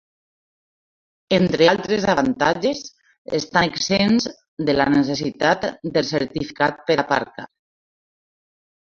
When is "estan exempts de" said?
3.39-4.75